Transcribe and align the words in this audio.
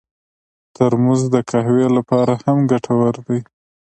ترموز 0.75 1.21
د 1.33 1.35
قهوې 1.49 1.87
لپاره 1.97 2.33
هم 2.43 2.57
ګټور 2.71 3.13
دی. 3.27 3.39